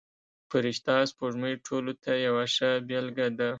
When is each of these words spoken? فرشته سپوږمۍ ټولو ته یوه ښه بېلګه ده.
فرشته 0.49 0.95
سپوږمۍ 1.11 1.53
ټولو 1.67 1.91
ته 2.03 2.11
یوه 2.27 2.43
ښه 2.55 2.69
بېلګه 2.87 3.27
ده. 3.37 3.49